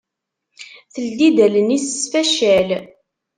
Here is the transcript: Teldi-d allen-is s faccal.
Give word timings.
Teldi-d 0.93 1.37
allen-is 1.45 1.85
s 2.01 2.03
faccal. 2.11 2.69